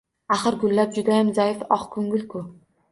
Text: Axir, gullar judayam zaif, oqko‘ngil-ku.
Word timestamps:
Axir, 0.35 0.57
gullar 0.63 0.89
judayam 0.97 1.31
zaif, 1.41 1.63
oqko‘ngil-ku. 1.79 2.45